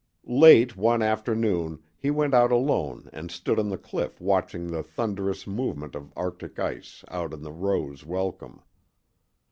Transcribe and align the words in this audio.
Late 0.25 0.75
one 0.75 1.03
afternoon 1.03 1.77
he 1.95 2.09
went 2.09 2.33
out 2.33 2.51
alone 2.51 3.07
and 3.13 3.29
stood 3.29 3.59
on 3.59 3.69
the 3.69 3.77
cliff 3.77 4.19
watching 4.19 4.65
the 4.65 4.81
thunderous 4.81 5.45
movement 5.45 5.93
of 5.93 6.11
arctic 6.15 6.57
ice 6.57 7.05
out 7.09 7.35
in 7.35 7.43
the 7.43 7.51
Roes 7.53 8.03
Welcome. 8.03 8.63